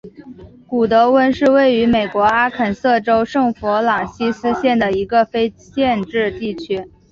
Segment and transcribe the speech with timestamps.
[0.65, 6.89] 古得温是位于美国阿肯色州圣弗朗西斯县的一个非建制地区。